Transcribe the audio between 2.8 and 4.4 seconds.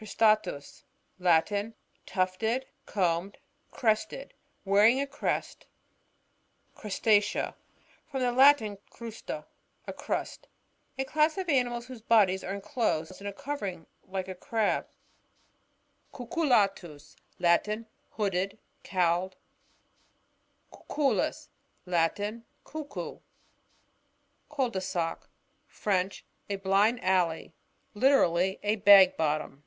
combed, crested;